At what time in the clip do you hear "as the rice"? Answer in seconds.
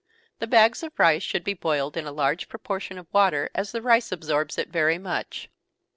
3.53-4.11